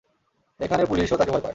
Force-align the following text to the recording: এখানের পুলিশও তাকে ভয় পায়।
এখানের 0.59 0.87
পুলিশও 0.87 1.17
তাকে 1.17 1.31
ভয় 1.31 1.37
পায়। 1.37 1.49